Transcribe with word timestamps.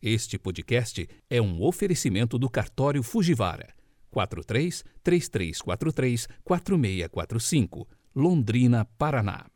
Este 0.00 0.38
podcast 0.38 1.08
é 1.28 1.42
um 1.42 1.60
oferecimento 1.60 2.38
do 2.38 2.48
cartório 2.48 3.02
Fujivara 3.02 3.74
43 4.12 4.84
3343 5.02 6.28
4645, 6.44 7.88
Londrina, 8.14 8.84
Paraná. 8.96 9.46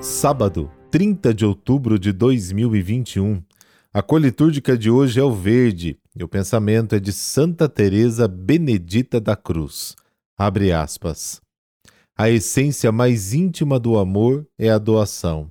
Sábado, 0.00 0.70
30 0.92 1.34
de 1.34 1.44
outubro 1.44 1.98
de 1.98 2.12
2021. 2.12 3.42
A 3.92 4.00
cor 4.00 4.20
litúrgica 4.20 4.78
de 4.78 4.88
hoje 4.88 5.18
é 5.18 5.22
o 5.24 5.32
verde 5.32 5.98
e 6.14 6.22
o 6.22 6.28
pensamento 6.28 6.94
é 6.94 7.00
de 7.00 7.12
Santa 7.12 7.68
Teresa 7.68 8.28
Benedita 8.28 9.20
da 9.20 9.34
Cruz. 9.34 9.96
Abre 10.38 10.72
aspas. 10.72 11.40
A 12.16 12.30
essência 12.30 12.92
mais 12.92 13.32
íntima 13.32 13.78
do 13.78 13.98
amor 13.98 14.46
é 14.58 14.70
a 14.70 14.78
doação. 14.78 15.50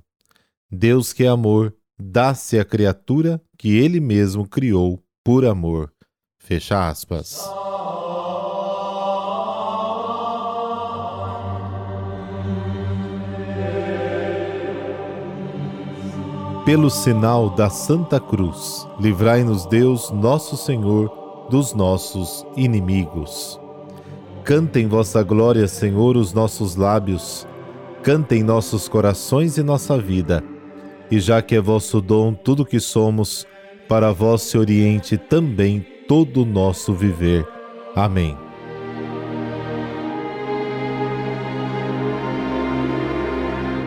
Deus 0.70 1.12
que 1.12 1.24
é 1.24 1.28
amor, 1.28 1.74
dá-se 2.00 2.58
à 2.58 2.64
criatura 2.64 3.42
que 3.58 3.76
ele 3.76 4.00
mesmo 4.00 4.48
criou 4.48 5.02
por 5.24 5.44
amor. 5.44 5.92
Fecha 6.38 6.88
aspas. 6.88 7.42
Pelo 16.64 16.88
sinal 16.88 17.50
da 17.50 17.68
Santa 17.68 18.20
Cruz, 18.20 18.86
livrai-nos 19.00 19.66
Deus, 19.66 20.10
nosso 20.10 20.56
Senhor, 20.56 21.46
dos 21.50 21.74
nossos 21.74 22.46
inimigos. 22.56 23.61
Cantem 24.44 24.88
vossa 24.88 25.22
glória, 25.22 25.68
Senhor, 25.68 26.16
os 26.16 26.32
nossos 26.32 26.74
lábios, 26.74 27.46
cantem 28.02 28.42
nossos 28.42 28.88
corações 28.88 29.56
e 29.56 29.62
nossa 29.62 29.96
vida. 29.96 30.42
E 31.08 31.20
já 31.20 31.40
que 31.40 31.54
é 31.54 31.60
vosso 31.60 32.00
dom 32.00 32.34
tudo 32.34 32.66
que 32.66 32.80
somos, 32.80 33.46
para 33.88 34.10
vós 34.10 34.42
se 34.42 34.58
oriente 34.58 35.16
também 35.16 35.86
todo 36.08 36.42
o 36.42 36.44
nosso 36.44 36.92
viver. 36.92 37.46
Amém. 37.94 38.36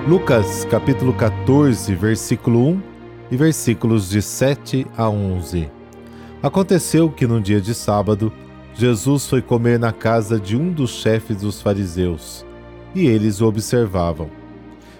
Lucas 0.07 0.63
capítulo 0.71 1.11
14, 1.13 1.93
versículo 1.95 2.69
1 2.69 2.81
e 3.31 3.35
versículos 3.35 4.09
de 4.09 4.21
7 4.21 4.87
a 4.95 5.09
11. 5.09 5.69
Aconteceu 6.41 7.09
que 7.09 7.27
no 7.27 7.41
dia 7.41 7.59
de 7.59 7.73
sábado, 7.73 8.31
Jesus 8.77 9.25
foi 9.25 9.41
comer 9.41 9.79
na 9.79 9.93
casa 9.93 10.37
de 10.37 10.57
um 10.57 10.69
dos 10.69 10.91
chefes 10.91 11.37
dos 11.37 11.61
fariseus, 11.61 12.45
e 12.93 13.07
eles 13.07 13.39
o 13.39 13.47
observavam. 13.47 14.29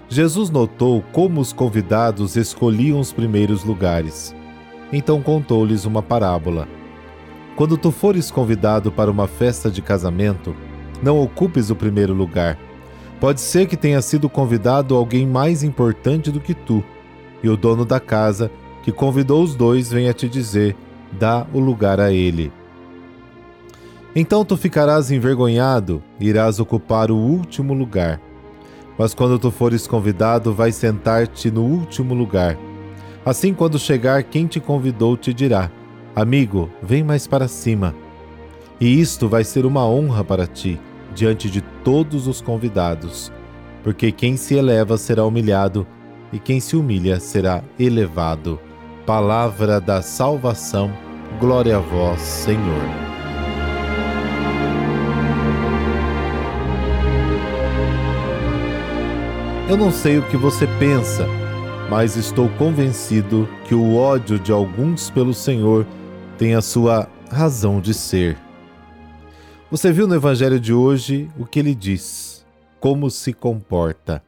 Jesus 0.08 0.50
notou 0.50 1.04
como 1.12 1.42
os 1.42 1.52
convidados 1.52 2.38
escolhiam 2.38 3.02
os 3.02 3.12
primeiros 3.12 3.66
lugares. 3.66 4.34
Então 4.94 5.22
contou-lhes 5.22 5.84
uma 5.84 6.02
parábola. 6.02 6.70
Quando 7.58 7.78
tu 7.78 7.92
fores 7.92 8.32
convidado 8.32 8.94
para 8.94 9.12
uma 9.12 9.28
festa 9.28 9.70
de 9.70 9.82
casamento, 9.82 10.56
não 11.04 11.20
ocupes 11.20 11.70
o 11.70 11.76
primeiro 11.76 12.14
lugar. 12.14 12.58
Pode 13.20 13.42
ser 13.42 13.68
que 13.68 13.76
tenha 13.76 14.02
sido 14.02 14.30
convidado 14.30 14.96
alguém 14.96 15.28
mais 15.28 15.64
importante 15.64 16.32
do 16.32 16.40
que 16.40 16.54
tu, 16.54 16.82
e 17.44 17.50
o 17.50 17.58
dono 17.58 17.84
da 17.84 18.00
casa, 18.00 18.50
que 18.84 18.92
convidou 18.92 19.44
os 19.44 19.54
dois, 19.54 19.92
venha 19.92 20.14
te 20.14 20.30
dizer: 20.30 20.78
dá 21.12 21.46
o 21.54 21.60
lugar 21.60 22.00
a 22.00 22.14
ele. 22.14 22.54
Então 24.16 24.46
tu 24.46 24.56
ficarás 24.56 25.12
envergonhado 25.12 26.02
e 26.20 26.30
irás 26.30 26.60
ocupar 26.60 27.12
o 27.12 27.18
último 27.18 27.74
lugar. 27.74 28.22
Mas 28.98 29.14
quando 29.14 29.38
tu 29.38 29.52
fores 29.52 29.86
convidado, 29.86 30.54
vai 30.54 30.72
sentar-te 30.72 31.52
no 31.52 31.64
último 31.64 32.14
lugar. 32.14 32.58
Assim, 33.26 33.54
quando 33.54 33.78
chegar 33.78 34.24
quem 34.24 34.48
te 34.48 34.60
convidou, 34.60 35.18
te 35.18 35.34
dirá: 35.34 35.70
Amigo, 36.16 36.70
vem 36.82 37.04
mais 37.04 37.28
para 37.28 37.48
cima. 37.48 37.94
E 38.80 39.00
isto 39.00 39.28
vai 39.28 39.44
ser 39.44 39.66
uma 39.66 39.86
honra 39.86 40.24
para 40.24 40.48
ti, 40.48 40.80
diante 41.14 41.50
de 41.50 41.62
todos 41.84 42.26
os 42.28 42.40
convidados. 42.40 43.32
Porque 43.84 44.12
quem 44.12 44.38
se 44.38 44.56
eleva 44.56 44.98
será 44.98 45.26
humilhado, 45.26 45.86
e 46.32 46.40
quem 46.40 46.60
se 46.60 46.78
humilha 46.78 47.20
será 47.20 47.64
elevado. 47.78 48.60
Palavra 49.06 49.82
da 49.82 50.02
salvação, 50.02 50.92
glória 51.40 51.78
a 51.78 51.80
vós, 51.80 52.22
Senhor. 52.22 53.15
Eu 59.68 59.76
não 59.76 59.92
sei 59.92 60.20
o 60.20 60.30
que 60.30 60.38
você 60.38 60.68
pensa, 60.78 61.26
mas 61.90 62.16
estou 62.16 62.48
convencido 62.50 63.50
que 63.68 63.74
o 63.74 63.96
ódio 63.96 64.38
de 64.38 64.52
alguns 64.52 65.10
pelo 65.10 65.34
Senhor 65.34 65.88
tem 66.38 66.54
a 66.54 66.62
sua 66.62 67.10
razão 67.32 67.82
de 67.82 67.92
ser. 67.92 68.38
Você 69.72 69.92
viu 69.92 70.06
no 70.06 70.14
Evangelho 70.14 70.60
de 70.60 70.72
hoje 70.72 71.32
o 71.36 71.48
que 71.48 71.58
ele 71.58 71.74
diz, 71.74 72.46
como 72.80 73.10
se 73.10 73.34
comporta. 73.34 74.22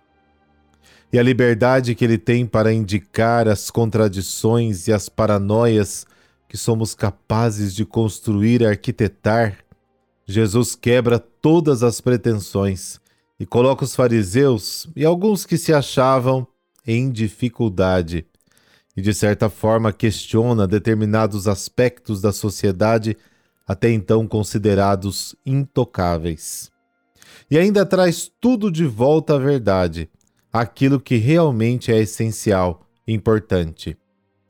E 1.13 1.19
a 1.19 1.23
liberdade 1.23 1.93
que 1.93 2.03
ele 2.03 2.17
tem 2.17 2.43
para 2.43 2.73
indicar 2.73 3.47
as 3.47 3.69
contradições 3.69 4.87
e 4.87 4.91
as 4.91 5.07
paranoias 5.07 6.07
que 6.49 6.57
somos 6.57 6.95
capazes 6.95 7.75
de 7.75 7.85
construir 7.85 8.61
e 8.61 8.65
arquitetar, 8.65 9.59
Jesus 10.25 10.73
quebra 10.73 11.19
todas 11.19 11.83
as 11.83 12.01
pretensões 12.01 12.99
e 13.39 13.45
coloca 13.45 13.83
os 13.83 13.95
fariseus 13.95 14.87
e 14.95 15.05
alguns 15.05 15.45
que 15.45 15.57
se 15.57 15.73
achavam 15.73 16.47
em 16.85 17.11
dificuldade 17.11 18.25
e, 18.95 19.01
de 19.01 19.13
certa 19.13 19.49
forma, 19.49 19.93
questiona 19.93 20.67
determinados 20.67 21.47
aspectos 21.47 22.19
da 22.19 22.31
sociedade 22.31 23.15
até 23.67 23.91
então 23.91 24.27
considerados 24.27 25.35
intocáveis. 25.45 26.71
E 27.51 27.57
ainda 27.57 27.85
traz 27.85 28.31
tudo 28.41 28.71
de 28.71 28.85
volta 28.85 29.35
à 29.35 29.37
verdade, 29.37 30.09
aquilo 30.51 30.99
que 30.99 31.17
realmente 31.17 31.91
é 31.91 31.99
essencial, 31.99 32.87
importante. 33.07 33.95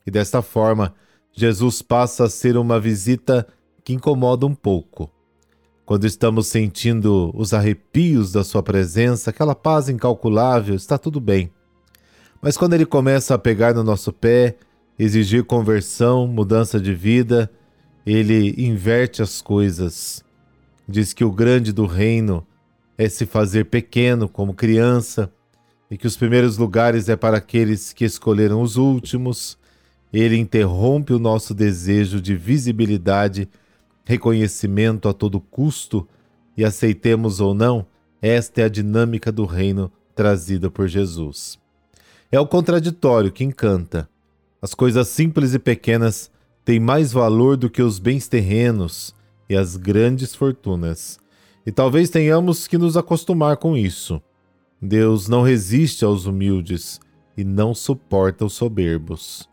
E 0.06 0.10
desta 0.10 0.40
forma, 0.40 0.94
Jesus 1.32 1.82
passa 1.82 2.24
a 2.24 2.30
ser 2.30 2.56
uma 2.56 2.80
visita 2.80 3.46
que 3.84 3.92
incomoda 3.92 4.46
um 4.46 4.54
pouco 4.54 5.12
quando 5.88 6.04
estamos 6.04 6.48
sentindo 6.48 7.30
os 7.34 7.54
arrepios 7.54 8.30
da 8.30 8.44
Sua 8.44 8.62
presença, 8.62 9.30
aquela 9.30 9.54
paz 9.54 9.88
incalculável, 9.88 10.74
está 10.74 10.98
tudo 10.98 11.18
bem. 11.18 11.50
Mas 12.42 12.58
quando 12.58 12.74
Ele 12.74 12.84
começa 12.84 13.34
a 13.34 13.38
pegar 13.38 13.72
no 13.72 13.82
nosso 13.82 14.12
pé, 14.12 14.56
exigir 14.98 15.44
conversão, 15.44 16.26
mudança 16.26 16.78
de 16.78 16.92
vida, 16.92 17.50
Ele 18.04 18.54
inverte 18.58 19.22
as 19.22 19.40
coisas. 19.40 20.22
Diz 20.86 21.14
que 21.14 21.24
o 21.24 21.32
grande 21.32 21.72
do 21.72 21.86
reino 21.86 22.46
é 22.98 23.08
se 23.08 23.24
fazer 23.24 23.64
pequeno 23.64 24.28
como 24.28 24.52
criança 24.52 25.32
e 25.90 25.96
que 25.96 26.06
os 26.06 26.18
primeiros 26.18 26.58
lugares 26.58 27.08
é 27.08 27.16
para 27.16 27.38
aqueles 27.38 27.94
que 27.94 28.04
escolheram 28.04 28.60
os 28.60 28.76
últimos. 28.76 29.56
Ele 30.12 30.36
interrompe 30.36 31.14
o 31.14 31.18
nosso 31.18 31.54
desejo 31.54 32.20
de 32.20 32.36
visibilidade 32.36 33.48
reconhecimento 34.08 35.06
a 35.06 35.12
todo 35.12 35.38
custo 35.38 36.08
e 36.56 36.64
aceitemos 36.64 37.40
ou 37.40 37.52
não, 37.52 37.84
esta 38.22 38.62
é 38.62 38.64
a 38.64 38.68
dinâmica 38.68 39.30
do 39.30 39.44
reino 39.44 39.92
trazida 40.14 40.70
por 40.70 40.88
Jesus. 40.88 41.58
É 42.32 42.40
o 42.40 42.46
contraditório 42.46 43.30
que 43.30 43.44
encanta. 43.44 44.08
As 44.62 44.72
coisas 44.72 45.08
simples 45.08 45.52
e 45.52 45.58
pequenas 45.58 46.30
têm 46.64 46.80
mais 46.80 47.12
valor 47.12 47.58
do 47.58 47.68
que 47.68 47.82
os 47.82 47.98
bens 47.98 48.26
terrenos 48.26 49.14
e 49.46 49.54
as 49.54 49.76
grandes 49.76 50.34
fortunas. 50.34 51.18
E 51.66 51.70
talvez 51.70 52.08
tenhamos 52.08 52.66
que 52.66 52.78
nos 52.78 52.96
acostumar 52.96 53.58
com 53.58 53.76
isso. 53.76 54.22
Deus 54.80 55.28
não 55.28 55.42
resiste 55.42 56.02
aos 56.02 56.24
humildes 56.24 56.98
e 57.36 57.44
não 57.44 57.74
suporta 57.74 58.46
os 58.46 58.54
soberbos. 58.54 59.46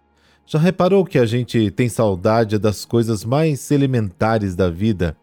Já 0.47 0.59
reparou 0.59 1.03
que 1.03 1.17
a 1.17 1.25
gente 1.25 1.71
tem 1.71 1.89
saudade 1.89 2.59
das 2.59 2.85
coisas 2.85 3.25
mais 3.25 3.71
elementares 3.71 4.55
da 4.55 4.69
vida? 4.69 5.17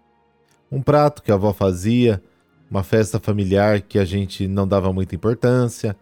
Um 0.70 0.82
prato 0.82 1.22
que 1.22 1.30
a 1.30 1.34
avó 1.34 1.52
fazia, 1.52 2.20
uma 2.68 2.82
festa 2.82 3.20
familiar 3.20 3.82
que 3.82 4.00
a 4.00 4.04
gente 4.04 4.48
não 4.48 4.66
dava 4.66 4.92
muita 4.92 5.14
importância, 5.14 5.96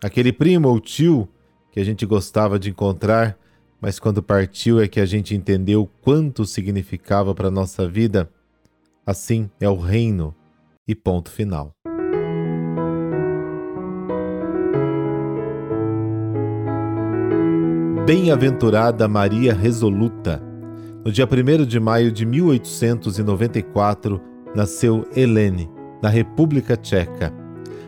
aquele 0.00 0.32
primo 0.32 0.68
ou 0.68 0.78
tio 0.78 1.28
que 1.72 1.80
a 1.80 1.84
gente 1.84 2.06
gostava 2.06 2.60
de 2.60 2.70
encontrar, 2.70 3.36
mas 3.80 3.98
quando 3.98 4.22
partiu 4.22 4.80
é 4.80 4.86
que 4.86 5.00
a 5.00 5.06
gente 5.06 5.34
entendeu 5.34 5.90
quanto 6.00 6.44
significava 6.44 7.34
para 7.34 7.50
nossa 7.50 7.88
vida. 7.88 8.30
Assim 9.04 9.50
é 9.58 9.68
o 9.68 9.76
reino 9.76 10.32
e 10.86 10.94
ponto 10.94 11.28
final. 11.30 11.72
Bem-aventurada 18.12 19.06
Maria 19.06 19.54
Resoluta. 19.54 20.42
No 21.04 21.12
dia 21.12 21.24
1 21.24 21.64
de 21.64 21.78
maio 21.78 22.10
de 22.10 22.26
1894, 22.26 24.20
nasceu 24.52 25.06
Helene, 25.14 25.70
na 26.02 26.08
República 26.08 26.76
Tcheca. 26.76 27.32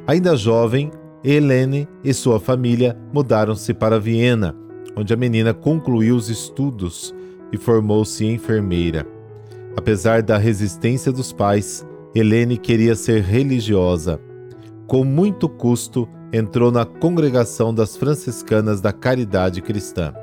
Ainda 0.06 0.36
jovem, 0.36 0.92
Helene 1.24 1.88
e 2.04 2.14
sua 2.14 2.38
família 2.38 2.96
mudaram-se 3.12 3.74
para 3.74 3.98
Viena, 3.98 4.54
onde 4.96 5.12
a 5.12 5.16
menina 5.16 5.52
concluiu 5.52 6.14
os 6.14 6.30
estudos 6.30 7.12
e 7.52 7.56
formou-se 7.56 8.24
enfermeira. 8.24 9.04
Apesar 9.76 10.22
da 10.22 10.38
resistência 10.38 11.10
dos 11.10 11.32
pais, 11.32 11.84
Helene 12.14 12.56
queria 12.56 12.94
ser 12.94 13.22
religiosa. 13.24 14.20
Com 14.86 15.02
muito 15.02 15.48
custo, 15.48 16.08
entrou 16.32 16.72
na 16.72 16.86
congregação 16.86 17.74
das 17.74 17.94
franciscanas 17.94 18.80
da 18.80 18.92
Caridade 18.92 19.60
Cristã. 19.60 20.14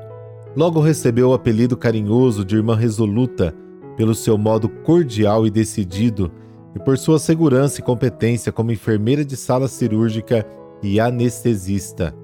Logo 0.56 0.80
recebeu 0.80 1.30
o 1.30 1.34
apelido 1.34 1.78
carinhoso 1.78 2.44
de 2.44 2.56
Irmã 2.56 2.76
Resoluta 2.76 3.54
pelo 3.96 4.16
seu 4.16 4.38
modo 4.38 4.68
cordial 4.68 5.46
e 5.46 5.52
decidido 5.52 6.32
e 6.76 6.80
por 6.80 6.98
sua 6.98 7.20
segurança 7.20 7.80
e 7.80 7.84
competência 7.84 8.52
como 8.52 8.72
enfermeira 8.72 9.24
de 9.24 9.36
sala 9.36 9.68
cirúrgica 9.68 10.46
e 10.82 11.00
anestesista. 11.00 12.16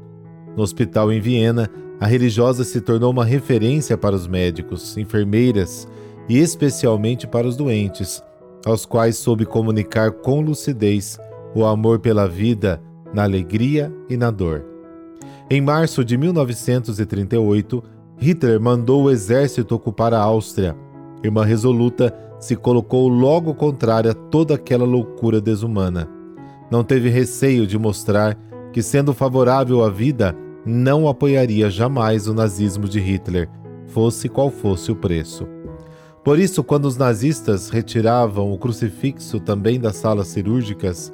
No 0.58 0.64
hospital 0.64 1.12
em 1.12 1.20
Viena, 1.20 1.70
a 2.00 2.08
religiosa 2.08 2.64
se 2.64 2.82
tornou 2.82 3.12
uma 3.12 3.26
referência 3.26 3.98
para 3.98 4.16
os 4.16 4.28
médicos, 4.28 4.98
enfermeiras 4.98 5.88
e 6.28 6.40
especialmente 6.40 7.28
para 7.28 7.48
os 7.48 7.56
doentes, 7.56 8.24
aos 8.66 8.86
quais 8.86 9.18
soube 9.18 9.46
comunicar 9.46 10.12
com 10.12 10.42
lucidez 10.42 11.20
o 11.54 11.64
amor 11.66 12.00
pela 12.00 12.28
vida 12.28 12.82
na 13.14 13.24
alegria 13.24 13.94
e 14.10 14.18
na 14.18 14.32
dor. 14.32 14.66
Em 15.50 15.62
março 15.62 16.04
de 16.04 16.18
1938, 16.18 17.84
Hitler 18.18 18.60
mandou 18.60 19.04
o 19.04 19.12
exército 19.12 19.76
ocupar 19.76 20.14
a 20.14 20.20
Áustria. 20.20 20.76
Irmã 21.24 21.44
resoluta 21.44 22.14
se 22.40 22.56
colocou 22.56 23.08
logo 23.08 23.54
contrária 23.54 24.12
a 24.12 24.16
toda 24.16 24.56
aquela 24.56 24.86
loucura 24.86 25.40
desumana. 25.40 26.10
Não 26.72 26.84
teve 26.84 27.10
receio 27.10 27.68
de 27.68 27.78
mostrar 27.78 28.38
que, 28.74 28.82
sendo 28.82 29.14
favorável 29.14 29.84
à 29.84 29.90
vida, 29.90 30.36
não 30.66 31.08
apoiaria 31.08 31.70
jamais 31.70 32.28
o 32.28 32.34
nazismo 32.34 32.88
de 32.88 33.00
Hitler, 33.00 33.48
fosse 33.88 34.28
qual 34.28 34.50
fosse 34.50 34.92
o 34.92 34.96
preço. 34.96 35.48
Por 36.24 36.40
isso, 36.40 36.64
quando 36.64 36.86
os 36.86 36.98
nazistas 36.98 37.70
retiravam 37.70 38.52
o 38.52 38.58
crucifixo 38.58 39.40
também 39.40 39.80
das 39.80 39.96
salas 39.96 40.28
cirúrgicas, 40.28 41.14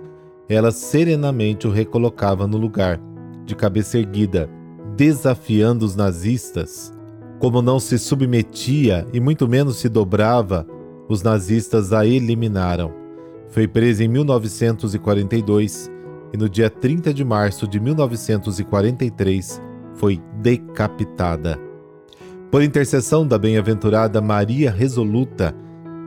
ela 0.53 0.71
serenamente 0.71 1.67
o 1.67 1.71
recolocava 1.71 2.45
no 2.45 2.57
lugar, 2.57 2.99
de 3.45 3.55
cabeça 3.55 3.97
erguida, 3.97 4.49
desafiando 4.95 5.85
os 5.85 5.95
nazistas. 5.95 6.93
Como 7.39 7.61
não 7.61 7.79
se 7.79 7.97
submetia 7.97 9.07
e 9.13 9.19
muito 9.19 9.47
menos 9.47 9.77
se 9.77 9.87
dobrava, 9.87 10.67
os 11.07 11.23
nazistas 11.23 11.93
a 11.93 12.05
eliminaram. 12.05 12.93
Foi 13.49 13.67
presa 13.67 14.03
em 14.03 14.07
1942 14.07 15.89
e 16.33 16.37
no 16.37 16.47
dia 16.47 16.69
30 16.69 17.13
de 17.13 17.23
março 17.23 17.67
de 17.67 17.79
1943 17.79 19.61
foi 19.95 20.21
decapitada. 20.41 21.59
Por 22.49 22.61
intercessão 22.61 23.25
da 23.25 23.37
bem-aventurada 23.37 24.21
Maria 24.21 24.69
Resoluta, 24.69 25.55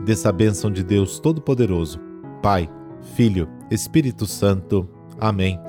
dessa 0.05 0.31
bênção 0.31 0.71
de 0.71 0.85
Deus 0.85 1.19
Todo-Poderoso, 1.19 1.99
Pai, 2.43 2.69
Filho, 3.15 3.49
Espírito 3.71 4.27
Santo. 4.27 4.89
Amém. 5.21 5.61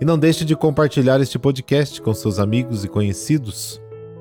E 0.00 0.04
não 0.04 0.18
deixe 0.18 0.44
de 0.44 0.56
compartilhar 0.56 1.20
este 1.20 1.38
podcast 1.38 2.00
com 2.00 2.14
seus 2.14 2.38
amigos 2.38 2.84
e 2.84 2.88
conhecidos. 2.88 3.80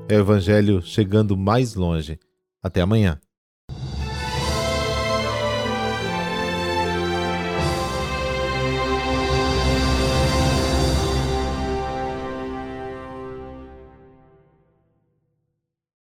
É 0.10 0.18
o 0.18 0.20
Evangelho 0.20 0.82
chegando 0.82 1.38
mais 1.38 1.76
longe. 1.76 2.20
Até 2.62 2.82
amanhã. 2.82 3.20